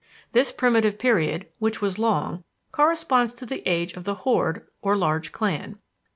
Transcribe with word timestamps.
This 0.31 0.51
primitive 0.51 0.97
period, 0.97 1.45
which 1.59 1.79
was 1.79 1.99
long, 1.99 2.43
corresponds 2.71 3.35
to 3.35 3.45
the 3.45 3.61
age 3.67 3.93
of 3.93 4.03
the 4.03 4.15
horde 4.25 4.65
or 4.81 4.97
large 4.97 5.31
clan. 5.31 5.77